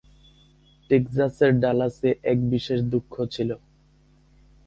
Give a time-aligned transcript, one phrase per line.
[0.89, 3.49] টেক্সাসের ডালাসে এক বিশেষ দুঃখ ছিল।